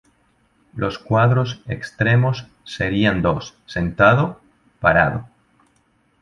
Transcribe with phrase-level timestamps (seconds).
[0.73, 4.41] Los cuadros extremos serían dos: sentado,
[4.79, 5.29] parado.